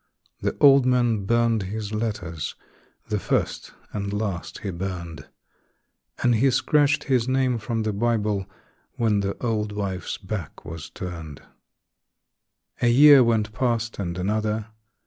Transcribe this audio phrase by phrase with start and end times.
[0.41, 2.55] The old man burned his letters,
[3.09, 5.27] the first and last he burned,
[6.23, 8.49] And he scratched his name from the Bible
[8.93, 11.43] when the old wife's back was turned.
[12.81, 14.69] A year went past and another.